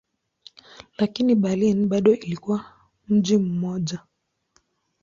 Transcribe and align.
Lakini 0.97 1.35
Berlin 1.35 1.87
bado 1.89 2.13
ilikuwa 2.13 2.65
mji 3.07 3.37
mmoja. 3.37 3.99